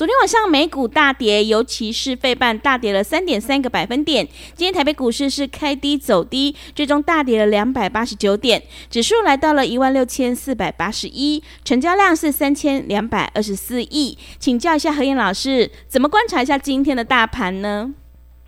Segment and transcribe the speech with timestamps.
[0.00, 4.26] 昨天晚上美股大跌，尤其是费半大跌了三点三个百分点。
[4.54, 14.16] 今天台北股市是开低走低，最终大跌了两百八十九点，指数来到了一万六千四百八十一，成交量是三千两百二十四亿。
[14.38, 17.92] 请教一下何燕老师，怎么观察一下今天的大盘呢？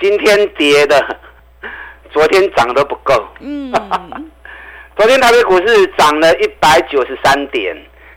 [0.00, 1.19] 今天跌的，
[2.14, 3.12] 昨天涨的不够。
[3.41, 3.70] 嗯，
[4.97, 7.77] 昨天台北股市涨了一百九十三点，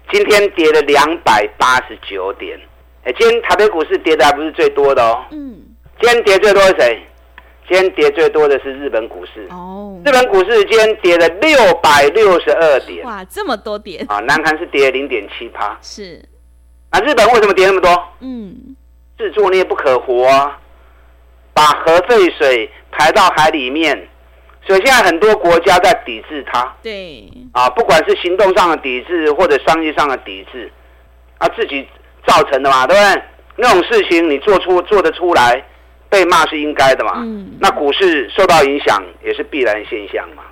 [0.09, 2.57] 今天跌了两百八十九点。
[3.05, 5.23] 哎，今天台北股市跌的还不是最多的哦。
[5.29, 5.61] 嗯。
[6.01, 6.99] 今天跌最多是谁？
[7.69, 9.47] 今天跌最多的是日本股市。
[9.51, 10.01] 哦。
[10.03, 13.05] 日本股市今天跌了六百六十二点。
[13.05, 14.03] 哇，这么多点。
[14.09, 15.77] 啊，南韩是跌零点七趴。
[15.83, 16.19] 是。
[16.89, 18.03] 啊日本为什么跌那么多？
[18.21, 18.75] 嗯。
[19.19, 20.59] 自作孽不可活啊！
[21.53, 23.95] 把核废水排到海里面，
[24.65, 26.75] 所以现在很多国家在抵制它。
[26.81, 27.31] 对。
[27.53, 30.71] 啊，不管是行动上的抵制或者商业上的抵制，
[31.37, 31.87] 啊，自己。
[32.25, 33.23] 造成的嘛，对不对？
[33.57, 35.63] 那种事情你做出做得出来，
[36.09, 37.13] 被骂是应该的嘛。
[37.15, 37.55] 嗯。
[37.61, 40.43] 那股市受到影响也是必然现象嘛。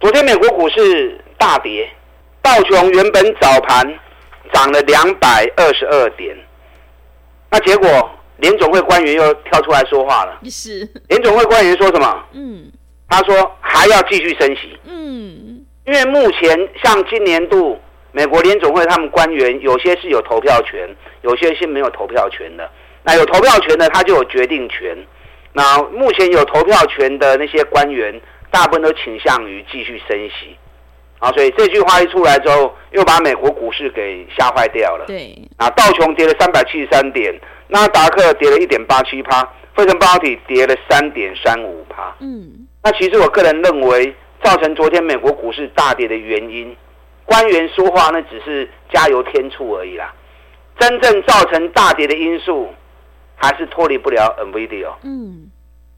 [0.00, 1.88] 昨天美国股市大跌，
[2.42, 3.86] 道琼原本早盘
[4.52, 6.36] 涨了两百二十二点，
[7.50, 10.40] 那结果联总会官员又跳出来说话了。
[10.50, 10.88] 是。
[11.08, 12.24] 联总会官员说什么？
[12.32, 12.72] 嗯。
[13.08, 14.76] 他说还要继续升息。
[14.86, 15.64] 嗯。
[15.86, 17.78] 因为目前像今年度。
[18.12, 20.88] 美国联总会他们官员有些是有投票权，
[21.22, 22.68] 有些是没有投票权的。
[23.02, 24.96] 那有投票权的他就有决定权。
[25.52, 28.20] 那目前有投票权的那些官员，
[28.50, 30.56] 大部分都倾向于继续升息。
[31.18, 35.04] 啊，所以这句话一出来之后，又把美国股市给吓坏掉了。
[35.06, 35.36] 对。
[35.56, 37.38] 啊，道琼跌了三百七十三点，
[37.68, 39.42] 纳达克跌了一点八七趴，
[39.74, 42.14] 费城半导体跌了三点三五趴。
[42.20, 42.66] 嗯。
[42.82, 46.74] 那其实我个人认为，造成昨天美国股市大跌的原因。
[47.30, 50.12] 官员说话那只是加油添醋而已啦，
[50.80, 52.74] 真正造成大跌的因素
[53.36, 54.88] 还是脱离不了 NVIDIA。
[55.04, 55.48] 嗯，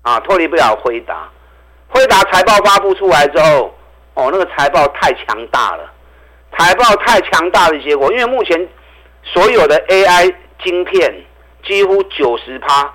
[0.02, 1.30] 啊，脱离不了辉达。
[1.88, 3.74] 辉达财报发布出来之后，
[4.12, 5.90] 哦，那个财报太强大了，
[6.54, 8.68] 财报太强大的结果，因为目前
[9.24, 11.14] 所有的 AI 晶片
[11.64, 12.94] 几乎九十趴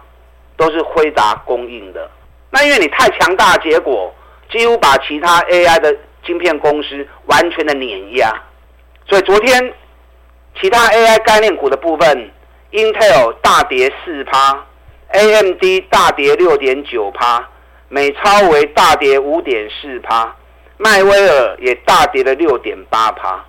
[0.55, 2.07] 都是辉达供应的，
[2.51, 4.13] 那因为你太强大的结果，
[4.51, 5.97] 几乎把其他 AI 的。
[6.27, 8.29] 晶片公司完全的碾压，
[9.07, 9.73] 所以昨天
[10.61, 12.31] 其他 AI 概念股的部分
[12.71, 14.65] ，Intel 大跌四趴
[15.13, 17.47] ，AMD 大跌六点九趴，
[17.87, 20.35] 美超为大跌五点四趴，
[20.75, 23.45] 迈威尔也大跌了六点八趴。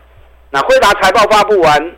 [0.51, 1.97] 那辉达财报发布完，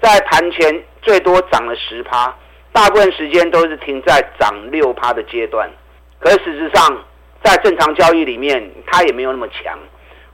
[0.00, 2.34] 在盘前最多涨了十趴，
[2.72, 5.70] 大部分时间都是停在涨六趴的阶段。
[6.18, 7.04] 可是事实上，
[7.44, 9.78] 在正常交易里面，它也没有那么强。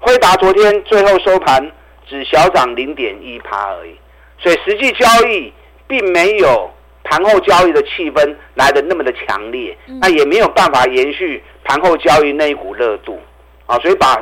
[0.01, 1.73] 辉达昨天最后收盘
[2.07, 3.95] 只小涨零点一趴而已，
[4.39, 5.53] 所以实际交易
[5.87, 6.71] 并没有
[7.03, 13.19] 盘后交易的气氛来的那么的强烈，那也没有办法延续盘后交易那一股热度
[13.67, 14.15] 啊，所以把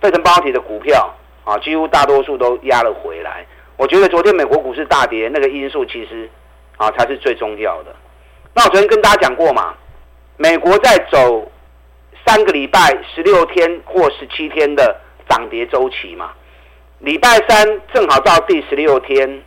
[0.00, 1.08] 费城半导体的股票
[1.44, 3.46] 啊几乎大多数都压了回来。
[3.76, 6.28] 我觉得昨天美国股市大跌那个因素其实
[6.76, 7.94] 啊才是最重要的。
[8.54, 9.72] 那我昨天跟大家讲过嘛，
[10.36, 11.50] 美国在走
[12.26, 15.00] 三个礼拜、十六天或十七天的。
[15.28, 16.30] 涨跌周期嘛，
[17.00, 19.42] 礼拜三正好到第十六天，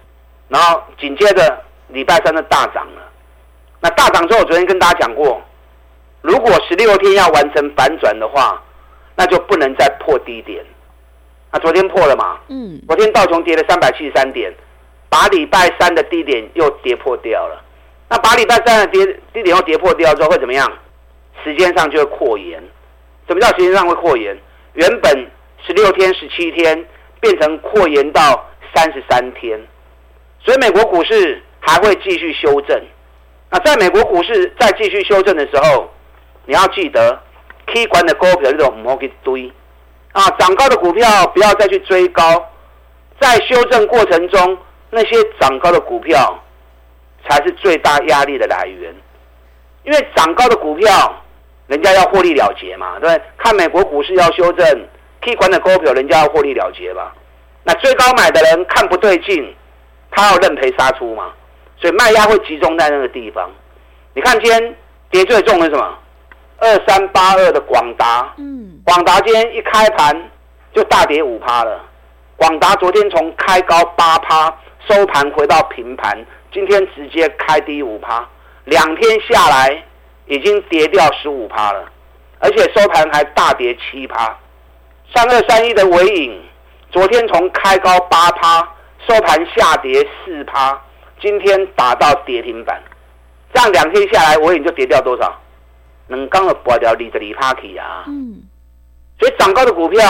[0.49, 3.01] 然后紧接着礼拜三的大涨了。
[3.81, 5.41] 那大涨之后，我昨天跟大家讲过，
[6.21, 8.61] 如果十六天要完成反转的话，
[9.15, 10.65] 那就不能再破低点。
[11.51, 12.39] 那昨天破了嘛？
[12.47, 12.81] 嗯。
[12.87, 14.51] 昨天道琼跌了三百七十三点，
[15.09, 17.63] 把礼拜三的低点又跌破掉了。
[18.09, 20.71] 那把礼拜三的跌低点又跌破掉之后会怎么样？
[21.43, 22.61] 时间上就会扩延。
[23.27, 24.35] 什么叫时间上会扩延？
[24.73, 25.27] 原本。
[25.65, 26.85] 十六天、十七天
[27.19, 29.59] 变成扩延到三十三天，
[30.39, 32.81] 所以美国股市还会继续修正。
[33.49, 35.89] 那在美国股市再继续修正的时候，
[36.45, 37.19] 你要记得
[37.67, 39.51] ，Key 管的股票这种莫去堆
[40.11, 42.23] 啊，涨高的股票不要再去追高。
[43.19, 44.57] 在修正过程中，
[44.89, 46.37] 那些涨高的股票
[47.27, 48.93] 才是最大压力的来源，
[49.83, 51.23] 因为涨高的股票
[51.67, 53.21] 人家要获利了结嘛，对不对？
[53.37, 54.67] 看美国股市要修正，
[55.25, 57.11] 可以管的股票，人家要获利了结吧。
[57.63, 59.55] 那最高买的人看不对劲，
[60.11, 61.33] 他要认赔杀出嘛，
[61.77, 63.49] 所以卖压会集中在那个地方。
[64.13, 64.75] 你看今天
[65.09, 65.97] 跌最重的是什么？
[66.59, 70.29] 二三八二的广达，嗯，广达今天一开盘
[70.73, 71.83] 就大跌五趴了。
[72.37, 74.55] 广达昨天从开高八趴，
[74.87, 76.23] 收盘回到平盘，
[76.53, 78.23] 今天直接开低五趴，
[78.65, 79.83] 两天下来
[80.27, 81.83] 已经跌掉十五趴了，
[82.39, 84.37] 而且收盘还大跌七趴。
[85.15, 86.43] 三二三一的尾影，
[86.91, 88.59] 昨天从开高八趴，
[89.07, 90.77] 收盘下跌四趴，
[91.21, 92.77] 今天打到跌停板，
[93.53, 95.33] 这样两天下来，尾影就跌掉多少？
[96.07, 98.03] 能刚的拔掉你的里帕奇啊！
[98.07, 98.43] 嗯，
[99.17, 100.05] 所以涨高的股票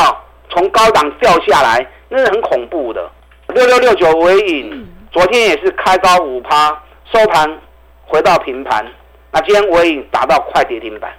[0.50, 3.08] 从高档掉下来，那是很恐怖的。
[3.50, 6.82] 六六六九尾影，昨天也是开高五趴，
[7.14, 7.62] 收盘
[8.08, 8.84] 回到平盘。
[9.32, 11.14] 那今天尾影打到快跌停板，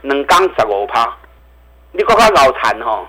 [0.00, 1.14] 能刚十五趴，
[1.92, 3.06] 你看看老残哈，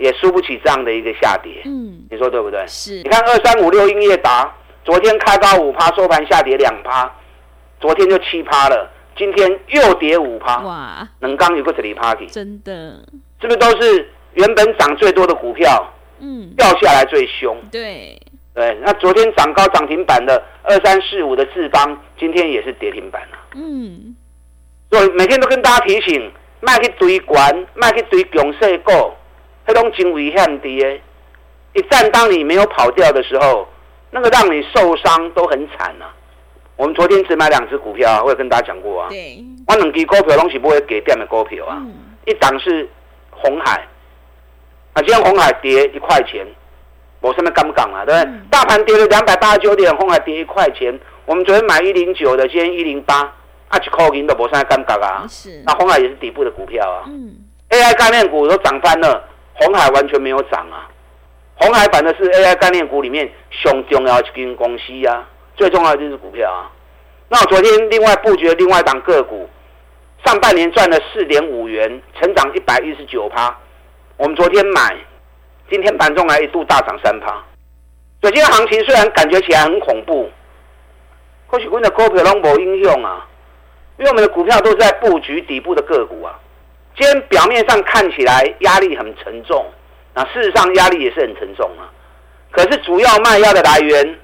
[0.00, 1.60] 也输不起这样的一个下跌。
[1.66, 2.64] 嗯，你说对不对？
[2.66, 2.94] 是。
[3.02, 4.50] 你看二三五六英业达，
[4.82, 7.08] 昨天开高五趴，收盘下跌两趴，
[7.78, 8.90] 昨天就七趴了。
[9.16, 11.06] 今天又跌五趴，哇！
[11.18, 13.04] 能刚有个这里 party，真的，
[13.38, 17.54] 是不是都是原本涨最多的股票，嗯，掉下来最凶？
[17.70, 18.18] 对
[18.54, 23.38] 对，那昨天涨高涨停板的二三四五的智邦，今天也是跌停板了。
[23.56, 24.16] 嗯，
[24.90, 28.92] 所以每天都跟大家提醒，卖去堆管，卖去堆强势股，
[29.72, 31.00] 那种真危险的。
[31.72, 33.68] 一旦当你没有跑掉的时候，
[34.10, 36.10] 那个让你受伤都很惨啊。
[36.76, 39.08] 我们昨天只买两只股票，啊我也跟大家讲过啊。
[39.10, 39.38] 对，
[39.68, 41.76] 我两支股票东西不会给店的股票啊。
[41.78, 41.92] 嗯、
[42.26, 42.88] 一档是
[43.30, 43.86] 红海，
[44.94, 46.44] 啊，今天红海跌一块钱，
[47.20, 48.04] 我现在敢不敢啊？
[48.04, 48.32] 对不对？
[48.32, 50.98] 嗯、大盘跌了两百八十九点，红海跌一块钱。
[51.26, 53.20] 我们昨天买一零九的，今天一零八，
[53.68, 55.24] 啊，一块银的，我现在敢不敢啊？
[55.28, 55.62] 是。
[55.64, 57.04] 那红海也是底部的股票啊。
[57.06, 57.36] 嗯。
[57.68, 59.28] AI 概念股都涨翻了，
[59.60, 60.90] 红海完全没有涨啊。
[61.54, 65.28] 红海反的是 AI 概念股里面上重要的一间公司啊。
[65.56, 66.72] 最重要的就是股票啊！
[67.28, 69.46] 那我昨天另外布局的另外一档个股，
[70.24, 73.54] 上半年赚了四点五元，成长一百一十九趴。
[74.16, 74.96] 我们昨天买，
[75.70, 77.26] 今天盘中还一度大涨三趴。
[78.22, 80.30] 所以今天行情虽然感觉起来很恐怖，
[81.46, 83.26] 可是我们的股票都没影响啊，
[83.98, 86.39] 因为我们的股票都是在布局底部的个股啊。
[87.00, 89.64] 今天表面上看起来压力很沉重，
[90.12, 91.88] 那事实上压力也是很沉重啊。
[92.50, 94.18] 可是主要卖压的来源。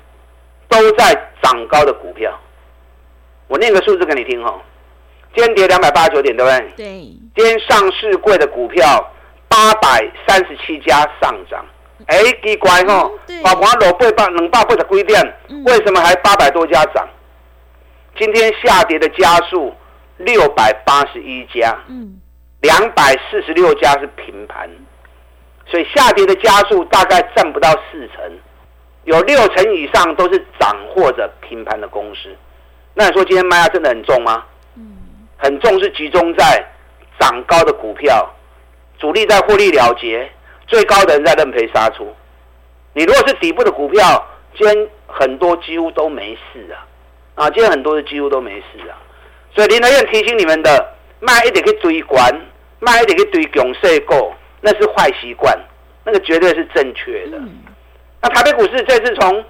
[0.68, 2.36] 都在涨高的股票，
[3.46, 4.52] 我念个数字给你听哈。
[5.32, 6.72] 今天跌两百八十九点，对不对？
[6.76, 6.86] 对。
[7.36, 8.84] 今天上市柜的股票
[9.46, 11.64] 八百三十七家上涨，
[12.08, 13.08] 哎，奇怪哈，
[13.44, 17.08] 把盘落八百两百八十几点，为什么还八百多家涨？
[18.18, 19.72] 今天下跌的家数
[20.16, 22.20] 六百八十一家，嗯，
[22.60, 24.68] 两百四十六家是平盘，
[25.66, 28.38] 所以下跌的家数大概占不到四成。
[29.04, 32.34] 有六成以上都是涨或者平盘的公司，
[32.92, 34.44] 那你说今天卖压真的很重吗？
[34.74, 34.96] 嗯，
[35.36, 36.66] 很重是集中在
[37.20, 38.28] 涨高的股票，
[38.98, 40.28] 主力在获利了结，
[40.66, 42.12] 最高的人在认赔杀出。
[42.94, 44.26] 你如果是底部的股票，
[44.58, 46.82] 今天很多几乎都没事啊，
[47.36, 48.98] 啊，今天很多的几乎都没事啊。
[49.54, 52.20] 所以林德燕提醒你们的，卖一点去追关，
[52.80, 55.56] 卖一点去追强势股，那是坏习惯，
[56.04, 57.38] 那个绝对是正确的。
[57.38, 57.50] 嗯
[58.22, 59.44] 那台北股市这次从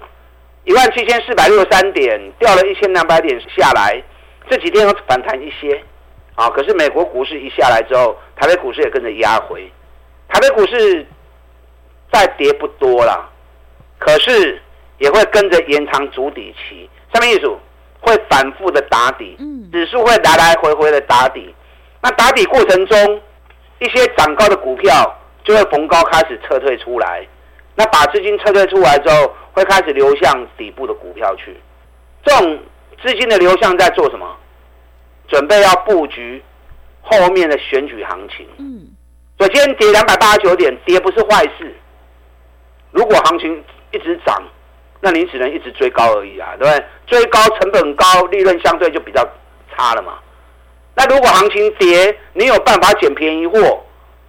[0.65, 4.03] 一万七千四百六十三点掉了一千两百点下来，
[4.49, 5.81] 这几天有反弹一些，
[6.35, 9.71] 啊，可是美国股市一下来之后，台北股市也跟着压回。
[10.27, 11.07] 台北股市
[12.11, 13.29] 再跌不多了，
[13.97, 14.61] 可是
[14.99, 17.49] 也会跟着延长筑底期，什么意思？
[17.99, 19.35] 会反复的打底，
[19.71, 21.55] 指数会来来回回的打底。
[22.01, 23.21] 那打底过程中，
[23.79, 27.27] 一些涨高的股票就会逢高开始撤退出来。
[27.75, 31.55] 那把资金撤退出来之后，会开始流向底部的股票去。
[32.23, 32.59] 这种
[33.01, 34.35] 资金的流向在做什么？
[35.27, 36.41] 准备要布局
[37.01, 38.47] 后面的选举行情。
[38.57, 38.87] 嗯。
[39.37, 41.75] 所以今天跌两百八十九点，跌不是坏事。
[42.91, 44.41] 如果行情一直涨，
[44.99, 46.85] 那你只能一直追高而已啊，对不对？
[47.05, 49.23] 追高成本高，利润相对就比较
[49.75, 50.17] 差了嘛。
[50.97, 53.85] 那如果行情跌，你有办法捡便宜货，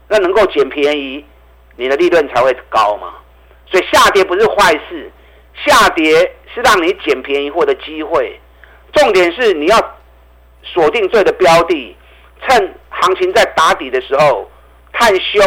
[0.07, 1.25] 那能够捡便宜，
[1.77, 3.15] 你的利润才会高嘛。
[3.71, 5.11] 所以下跌不是坏事，
[5.65, 8.39] 下跌是让你捡便宜货的机会。
[8.93, 9.97] 重点是你要
[10.63, 11.97] 锁定对的标的，
[12.47, 14.51] 趁行情在打底的时候
[14.93, 15.41] 探修，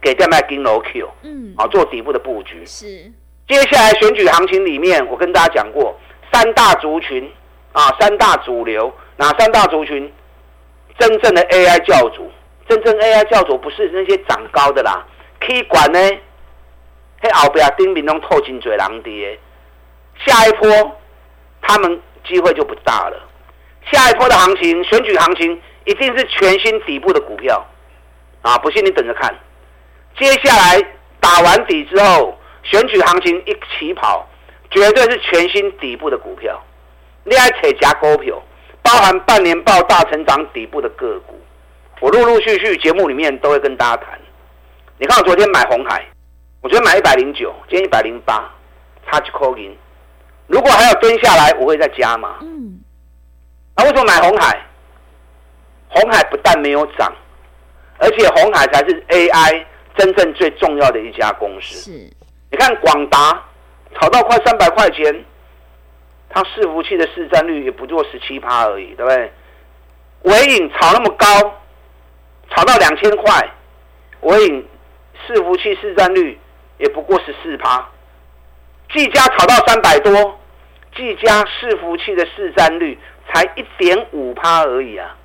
[0.00, 2.64] 给电麦金楼 Q，嗯，啊，做底部的布局。
[2.64, 2.86] 是。
[3.48, 5.98] 接下来选举行情里面，我跟大家讲过
[6.32, 7.28] 三大族群
[7.72, 10.12] 啊，三大主流，哪三大族群？
[10.98, 12.30] 真正的 AI 教主，
[12.68, 15.06] 真正 AI 教主不是那些长高的啦，
[15.40, 15.98] 可以管呢，
[17.22, 19.38] 嘿后边丁明东透进嘴狼跌，
[20.24, 21.00] 下一波
[21.62, 23.28] 他们机会就不大了。
[23.90, 27.66] 下一波的行情，选举行情一定是全新底部的股票
[28.42, 28.58] 啊！
[28.58, 29.34] 不信你等着看，
[30.18, 30.80] 接下来
[31.18, 34.28] 打完底之后，选举行情一起跑，
[34.70, 36.62] 绝对是全新底部的股票。
[37.24, 38.40] 你爱扯夹股票，
[38.90, 41.38] 包含半年报大成长底部的个股，
[42.00, 44.18] 我陆陆续续节目里面都会跟大家谈。
[44.98, 46.04] 你看我昨天买红海，
[46.60, 48.50] 我昨天买一百零九，今天一百零八，
[49.06, 49.72] 差几块银。
[50.48, 52.38] 如果还要蹲下来，我会再加嘛。
[52.40, 52.80] 嗯。
[53.76, 54.60] 那为什么买红海？
[55.88, 57.12] 红海不但没有涨，
[57.98, 59.64] 而且红海才是 AI
[59.96, 61.76] 真正最重要的一家公司。
[61.76, 61.90] 是。
[62.50, 63.40] 你看广达
[63.94, 65.24] 炒到快三百块钱。
[66.32, 69.32] 它伺服器的市占率也不过十七趴而已，对不对？
[70.22, 71.26] 纬颖炒那么高，
[72.50, 73.50] 炒到两千块，
[74.20, 74.68] 纬颖
[75.26, 76.38] 伺服器市占率
[76.78, 77.88] 也不过十四趴。
[78.92, 80.38] 技嘉炒到三百多，
[80.94, 82.96] 技嘉伺服器的市占率
[83.32, 85.16] 才一点五趴而已啊。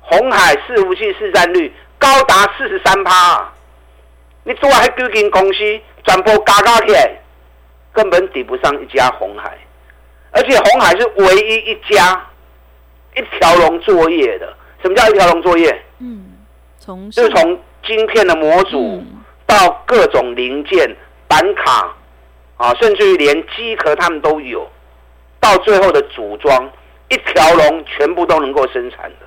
[0.00, 3.52] 红海伺服器市占率高达四十三趴，
[4.44, 7.18] 你做还几间公司全部加加起来，
[7.92, 9.56] 根本抵不上一家红海。
[10.36, 12.26] 而且红海是唯一一家
[13.14, 14.54] 一条龙作业的。
[14.82, 15.82] 什么叫一条龙作业？
[15.98, 16.26] 嗯，
[16.78, 19.02] 从就是从晶片的模组
[19.46, 20.94] 到各种零件、
[21.26, 21.90] 板卡
[22.58, 24.70] 啊，甚至于连机壳他们都有，
[25.40, 26.70] 到最后的组装，
[27.08, 29.26] 一条龙全部都能够生产的。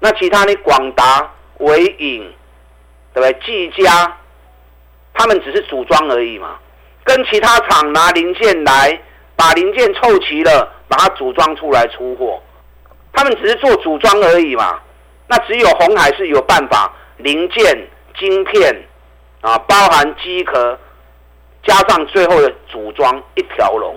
[0.00, 2.30] 那其他的广达、伟影，
[3.14, 3.32] 对不对？
[3.46, 4.14] 技嘉，
[5.14, 6.58] 他们只是组装而已嘛，
[7.04, 9.00] 跟其他厂拿零件来。
[9.36, 12.42] 把零件凑齐了，把它组装出来出货，
[13.12, 14.80] 他们只是做组装而已嘛。
[15.28, 17.88] 那只有红海是有办法，零件、
[18.18, 18.74] 晶片
[19.42, 20.78] 啊，包含机壳，
[21.64, 23.94] 加上最后的组装一条龙。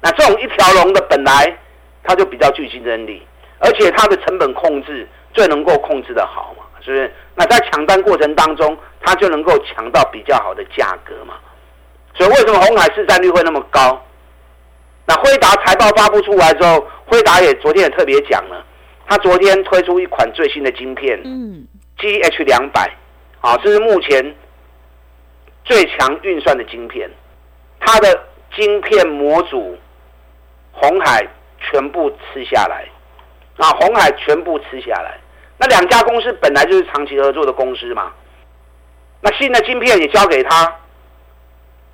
[0.00, 1.56] 那这种一条龙的本来
[2.04, 3.26] 它就比较具竞争力，
[3.58, 7.12] 而且它的成本控制最能够控制得好嘛，是不是？
[7.34, 11.34] 那在抢单过程当中，它就能够抢到比较好的价格嘛。
[12.14, 14.00] 所以为什么红海市占率会那么高？
[15.08, 18.62] 那辉达财报发布出来之后，辉达也昨天也特别讲了，
[19.06, 22.94] 他昨天推出一款最新的晶片，嗯，GH 两百，
[23.40, 24.36] 啊，这是目前
[25.64, 27.10] 最强运算的晶片，
[27.80, 28.22] 它的
[28.54, 29.78] 晶片模组，
[30.72, 31.26] 红海
[31.58, 32.86] 全部吃下来，
[33.56, 35.18] 啊，红海全部吃下来，
[35.56, 38.12] 那两家公司本来就是长期合作的公司嘛，
[39.22, 40.76] 那新的晶片也交给他，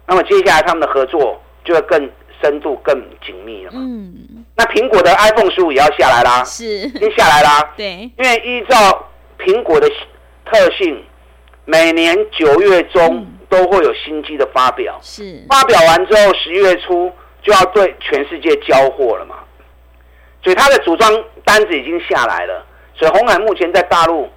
[0.08, 2.10] 那么接下来他们的合作就会更。
[2.44, 3.80] 深度更紧密了嘛？
[3.80, 7.72] 嗯，那苹果的 iPhone 十五也要下来啦，是，已经下来啦。
[7.74, 9.08] 对，因为依照
[9.38, 9.88] 苹果的
[10.44, 11.02] 特性，
[11.64, 17.10] 每年九月中都会有新机的发表，是发表完之后，十月初
[17.42, 19.36] 就要对全世界交货了嘛。
[20.42, 21.10] 所以它的组装
[21.46, 22.62] 单子已经下来了，
[22.94, 24.28] 所以红海目前在大陆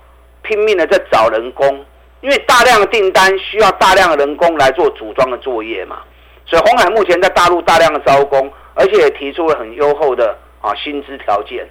[0.43, 1.85] 拼命的在找人工，
[2.21, 5.99] 因为大量的订单需要大量的人工来做组装的作业嘛。
[6.47, 11.67] 所以红海目前在大陆大量的招工，而且也提出了很优厚的啊薪资条件。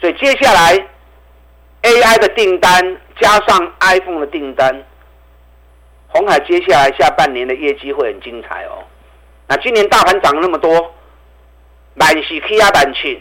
[0.00, 0.74] 所以接下来
[1.82, 4.84] AI 的订单加上 iPhone 的订单，
[6.08, 8.82] 红海接下来下半年的业绩会很精彩哦。
[9.46, 10.94] 那今年大盘涨了那么多，
[11.92, 13.20] 满是欺压单亲，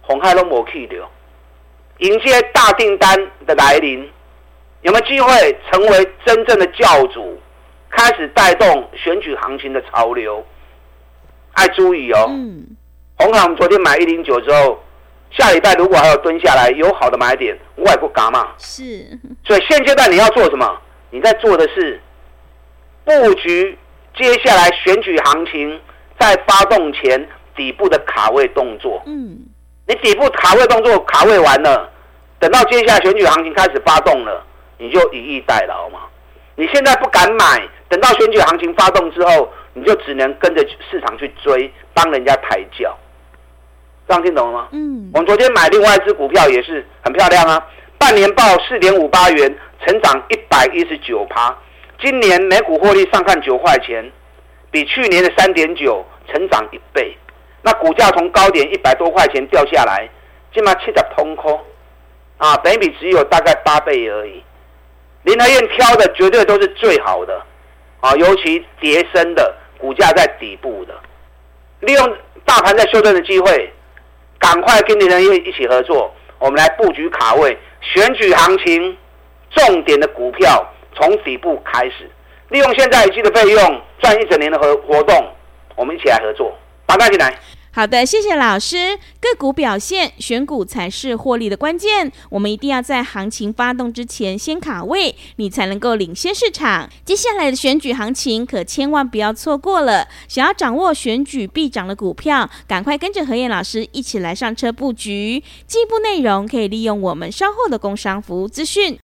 [0.00, 1.08] 鸿海都没去掉，
[1.98, 3.16] 迎接大订单
[3.46, 4.10] 的来临，
[4.80, 7.40] 有没有机会成为真正的教主？
[7.92, 10.44] 开始带动选举行情的潮流，
[11.52, 12.26] 爱注意哦。
[12.30, 12.66] 嗯，
[13.16, 14.82] 红海我们昨天买一零九之后，
[15.30, 18.48] 下礼拜如果还要蹲下来，有好的买点，我也不嘎嘛。
[18.58, 19.06] 是，
[19.44, 20.80] 所以现阶段你要做什么？
[21.10, 22.00] 你在做的是
[23.04, 23.78] 布局
[24.16, 25.78] 接下来选举行情
[26.18, 29.02] 在发动前底部的卡位动作。
[29.04, 29.38] 嗯，
[29.86, 31.90] 你底部卡位动作卡位完了，
[32.38, 34.42] 等到接下来选举行情开始发动了，
[34.78, 36.00] 你就以逸待劳嘛。
[36.56, 37.68] 你现在不敢买。
[37.88, 42.96] 等到选举行情发动之后，你就只能跟着市场去追，帮人家抬轿。
[44.08, 44.68] 这样听懂了吗？
[44.72, 45.10] 嗯。
[45.12, 47.62] 我们昨天买另外一只股票也是很漂亮啊，
[47.98, 51.54] 半年报四点五八元，成长一百一十九趴。
[52.00, 54.10] 今年每股获利上看九块钱，
[54.70, 57.14] 比去年的三点九成长一倍。
[57.60, 60.08] 那股价从高点一百多块钱掉下来，
[60.54, 61.60] 起码七十通空
[62.38, 64.42] 啊，本益比只有大概八倍而已。
[65.22, 67.42] 林和彦挑的绝对都是最好的。
[68.00, 70.94] 啊，尤其叠升的股价在底部的，
[71.78, 73.72] 利用大盘在修正的机会，
[74.40, 76.12] 赶快跟林和彦一起合作。
[76.40, 78.98] 我们来布局卡位选举行情
[79.50, 82.10] 重点的股票，从底部开始，
[82.48, 85.32] 利用现在一季的费用赚一整年的活活动，
[85.76, 86.52] 我们一起来合作，
[86.84, 87.32] 打开进来。
[87.74, 88.98] 好的，谢谢老师。
[89.18, 92.12] 个股表现，选股才是获利的关键。
[92.28, 96.90] 我们一定要在行情发动之前先卡位，你才能够领先市场。
[97.02, 100.06] 接下来的选举行情可千万不要错过了。
[100.28, 105.42] 想要掌握选举必涨的股票，赶快跟着何燕老师一起来上车布局。
[105.66, 108.98] 进一步内容可以利用我们稍后的工商服务资讯。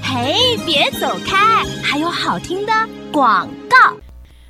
[0.00, 2.72] 嘿，别走开，还有好听的
[3.10, 3.96] 广告。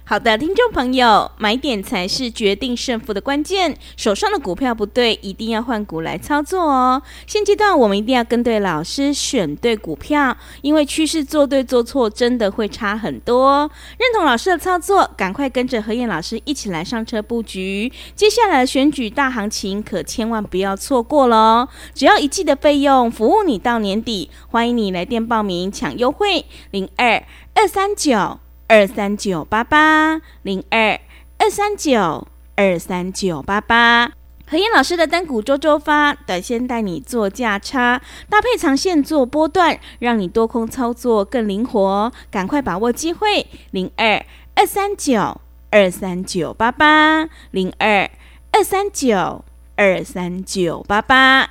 [0.09, 3.77] 好的，听众朋友，买点才是决定胜负的关键。
[3.97, 7.03] 手上的股票不对，一定要换股来操作哦。
[7.27, 13.69] 现阶段我们一定要跟对老师，选对股票，因为趋势做对做错真的会差很多。
[13.99, 17.93] 认同老师的操作，赶快跟着何燕老师一起来上车布局。
[18.15, 21.67] 接下来的选举大行情可千万不要错过喽！
[21.93, 24.31] 只要一季的费用，服务你到年底。
[24.47, 28.39] 欢迎你来电报名抢优惠，零二二三九。
[28.69, 30.99] 二三九八八零二
[31.39, 34.11] 二三九二三九八八，
[34.45, 42.13] 何燕老师的单股周周发，短线带你做价差，搭配长线做波段，让你多空操作更灵活。
[42.29, 44.25] 赶快把握机会，零二
[44.57, 48.11] 二三九二三九八八零二
[48.51, 49.45] 二三九
[49.77, 51.51] 二三九八八。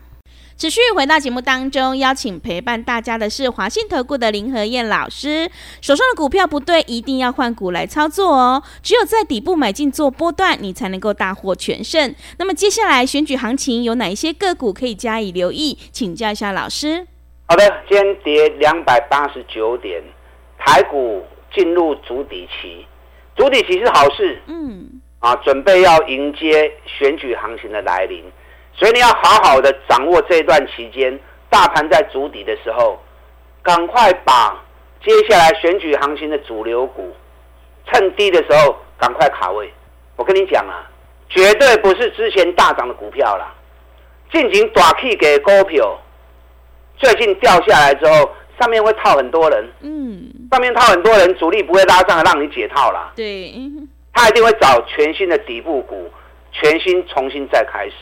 [0.61, 5.49] 持续回到节目当中，邀请陪伴大家的是华信投顾的林和燕老师。
[5.81, 8.61] 手上的股票不对，一定要换股来操作哦。
[8.83, 12.13] 只有在底部买进做波段，你才能够大获全胜。
[12.37, 15.75] 那么接下来选举行情有哪一些个股可以加以留意？
[15.91, 17.07] 请教一下老师。
[17.47, 19.99] 好的，今天跌两百八十九点，
[20.59, 22.85] 台股进入主底期，
[23.35, 24.39] 主底期是好事。
[24.45, 28.23] 嗯，啊，准备要迎接选举行情的来临。
[28.73, 32.99] 所以你要好好的掌握这一段期间，大盘在筑底的时候，
[33.61, 34.57] 赶快把
[35.03, 37.13] 接下来选举行情的主流股，
[37.87, 39.71] 趁低的时候赶快卡位。
[40.15, 40.89] 我跟你讲啊，
[41.29, 43.53] 绝对不是之前大涨的股票啦，
[44.31, 45.99] 进行短 K 给股票，
[46.97, 53.53] 最近掉下来之后，上面会套很多人，嗯，上面套很多人，主力不会拉上来让你解套啦，对，
[54.13, 56.11] 他一定会找全新的底部股，
[56.51, 57.93] 全新重新再开始。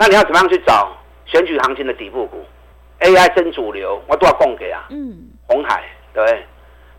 [0.00, 2.42] 那你要怎么样去找选举行情的底部股
[3.00, 4.86] ？AI 真主流，我都要供给啊。
[4.88, 5.14] 嗯，
[5.46, 5.84] 红海
[6.14, 6.42] 对，对，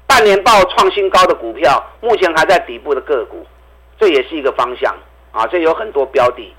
[0.06, 3.44] 半年报创新高的股票，目前还在底部的个股，
[4.00, 4.96] 这也是一个方向
[5.32, 5.48] 啊。
[5.48, 6.54] 这有很多标的。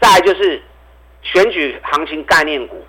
[0.00, 0.60] 再来就是
[1.22, 2.84] 选举行情概念股，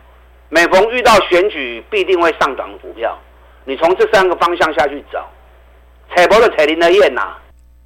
[0.50, 3.16] 每逢遇到选举必定会上涨的股票，
[3.66, 5.24] 你从这三个方向下去找。
[6.16, 7.36] 彩博的彩铃的燕呐，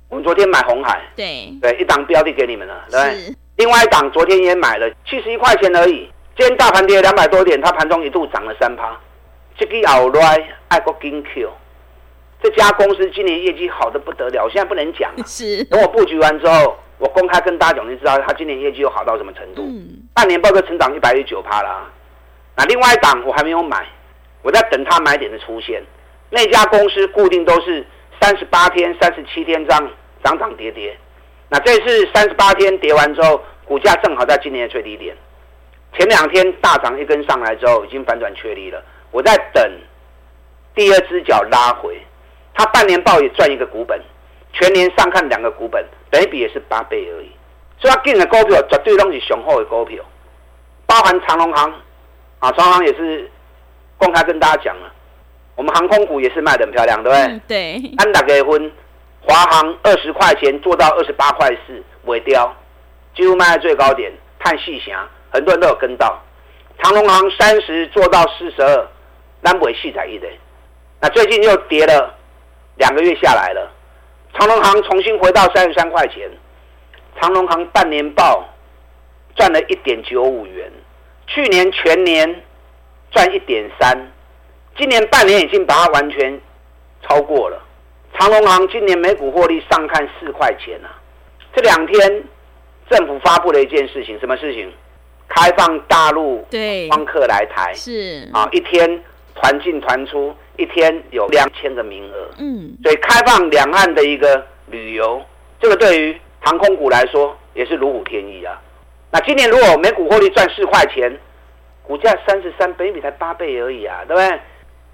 [0.08, 3.36] 我们昨天买红海，对对，一档标的给你们了，对。
[3.60, 8.98] 另外一档昨天也买了七十一块钱而已，今天大盘跌了两百多点，它盘中一度涨了三趴。
[9.58, 11.52] 这个奥莱爱国金 Q，
[12.42, 15.12] 这家公司今年业绩好的不得了，我现在不能讲。
[15.26, 15.62] 是。
[15.66, 19.64] 等我布局完之后，我公开跟大家讲，你知道它今年业绩又好到什么程度？
[19.64, 20.08] 嗯。
[20.14, 21.86] 半年报都成长一百一十九趴啦。
[22.56, 23.86] 那另外一档我还没有买，
[24.42, 25.84] 我在等它买点的出现。
[26.30, 27.86] 那家公司固定都是
[28.22, 29.90] 三十八天、三十七天这样
[30.24, 30.98] 涨涨跌跌。
[31.50, 35.16] 那这次三十八天跌完之后，股价正好在今年的最低点。
[35.98, 38.80] 前两天大涨一根上来之后，已经反转确立了。
[39.10, 39.72] 我在等
[40.76, 42.00] 第二只脚拉回，
[42.54, 44.00] 它半年报也赚一个股本，
[44.54, 47.32] 全年上看两个股本，本益比也是八倍而已。
[47.80, 50.04] 所以它进的股票绝对都是雄厚的股票，
[50.86, 51.74] 包含长隆行
[52.38, 53.30] 啊，长隆行也是
[53.98, 54.94] 公开跟大家讲了，
[55.56, 57.26] 我们航空股也是卖得很漂亮，对不对？
[57.26, 57.92] 嗯、对。
[57.98, 58.72] 安达结婚。
[59.22, 62.56] 华航二十块钱做到二十八块四，尾雕
[63.16, 66.22] 几乎卖在最高点，探细侠很多人都有跟到。
[66.82, 68.88] 长荣航三十做到四十二，
[69.42, 70.28] 南北细仔一的。
[71.02, 72.16] 那最近又跌了
[72.78, 73.72] 两个月下来了，
[74.34, 76.30] 长荣航重新回到三十三块钱。
[77.20, 78.46] 长荣航半年报
[79.36, 80.72] 赚了一点九五元，
[81.28, 82.44] 去年全年
[83.12, 84.12] 赚一点三，
[84.78, 86.40] 今年半年已经把它完全
[87.02, 87.62] 超过了。
[88.18, 90.90] 长荣航今年每股获利上看四块钱啊！
[91.54, 92.24] 这两天
[92.90, 94.72] 政府发布了一件事情，什么事情？
[95.28, 96.46] 开放大陆
[96.90, 99.04] 方客来台，是啊，一天
[99.36, 102.30] 团进团出，一天有两千个名额。
[102.40, 105.22] 嗯，所以开放两岸的一个旅游，
[105.62, 108.60] 这个对于航空股来说也是如虎添翼啊！
[109.12, 111.16] 那今年如果每股获利赚四块钱，
[111.84, 114.40] 股价三十三，本益比才八倍而已啊，对不对？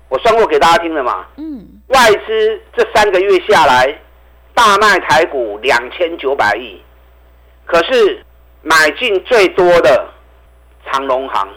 [0.10, 1.26] 我算过给大家听了嘛。
[1.38, 1.75] 嗯。
[1.88, 3.96] 外资这三个月下来，
[4.54, 6.82] 大卖台股两千九百亿，
[7.66, 8.24] 可是
[8.62, 10.08] 买进最多的
[10.86, 11.48] 长荣行，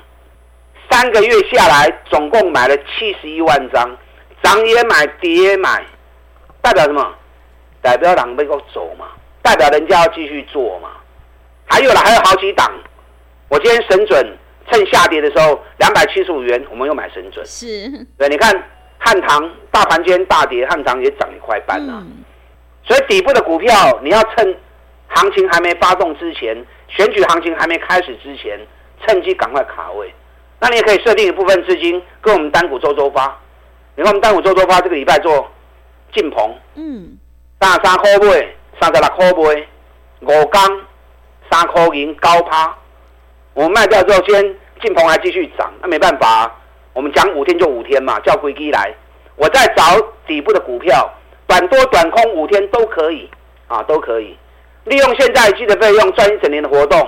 [0.91, 3.97] 三个月下来总共买了七十一万张，
[4.43, 5.85] 涨也买，跌也买，
[6.61, 7.14] 代表什么？
[7.81, 9.07] 代表人被够走嘛，
[9.41, 10.91] 代表人家要继续做嘛。
[11.64, 12.71] 还有了，还有好几档。
[13.49, 14.37] 我今天神准
[14.71, 17.47] 趁下跌的时候，两百七十五元，我们又买神准。
[17.47, 18.53] 是，对，你看
[18.99, 21.95] 汉唐大盘今天大跌，汉唐也涨一块半了。
[22.07, 22.25] 嗯、
[22.85, 24.57] 所以底部的股票，你要趁
[25.09, 26.57] 行情还没发动之前，
[26.89, 28.59] 选举行情还没开始之前，
[29.07, 30.13] 趁机赶快卡位。
[30.61, 33.39] 那你也可以设定一部分资金跟我们单股周周发。
[33.97, 35.51] 你看我们单股周周发这个礼拜做
[36.13, 37.19] 进鹏，嗯，
[37.61, 38.49] 三十三块买，
[38.81, 39.67] 三十六块买，
[40.21, 40.61] 五刚。
[41.51, 42.77] 三块银高趴，
[43.55, 46.57] 我们卖掉之后，先进鹏还继续涨，那没办法啊，
[46.92, 48.94] 我们讲五天就五天嘛，叫归基来，
[49.37, 49.83] 我再找
[50.27, 51.11] 底部的股票，
[51.46, 53.29] 短多短空五天都可以。
[53.68, 54.35] 啊，都可以，
[54.85, 57.07] 利用现在积的费用赚一整年的活动，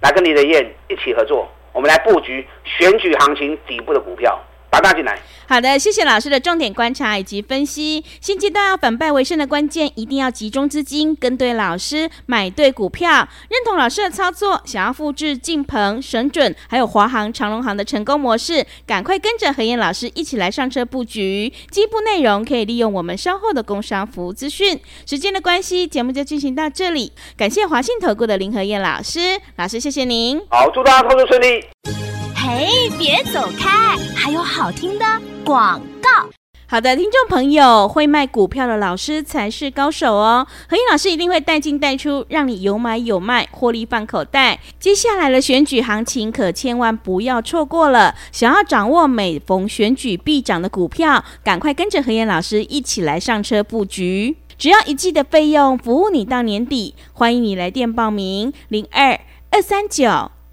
[0.00, 4.36] 来跟李德燕一起合作，我们来布局选举行情底部的股票。
[4.70, 5.20] 打大进来。
[5.46, 8.04] 好的，谢谢老师的重点观察以及分析。
[8.20, 14.62] 新阶段要反败为胜的关键，一定要集中资金，跟对老师，买对股票，认同老师的操作。
[14.64, 21.52] 想要复制晋鹏、神准还有华航、长隆航的成功模式，赶快跟着何燕老师一起来上车布局。
[21.72, 24.78] 进一步内容可以利用我们稍后的工商服务资讯。
[25.04, 27.12] 时间的关系，节目就进行到这里。
[27.36, 30.40] 感谢华信投顾的林何燕老师，老师谢谢您。
[30.48, 32.09] 好，祝大家投资顺利。
[32.50, 32.66] 哎，
[32.98, 33.96] 别走开！
[34.12, 35.04] 还有好听的
[35.44, 36.28] 广告。
[36.66, 40.44] 好的，听众朋友，会卖股票的老师才是高手哦。
[40.68, 44.58] 何燕老师一定会带进带出，让你有买有卖，获利放口袋。
[44.80, 48.16] 接下来的选举行情可千万不要错过了。
[48.32, 54.36] 想要掌握每逢选举必涨的股票，赶快跟着何燕老师一起来上车布局。
[54.58, 56.96] 只要一季的费用，服务你到年底。
[57.12, 60.32] 欢迎你来电报名：零二二三九。